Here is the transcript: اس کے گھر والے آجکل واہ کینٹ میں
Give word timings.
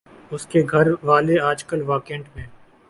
اس 0.31 0.45
کے 0.45 0.61
گھر 0.71 0.87
والے 1.03 1.39
آجکل 1.41 1.81
واہ 1.81 1.99
کینٹ 2.05 2.25
میں 2.35 2.45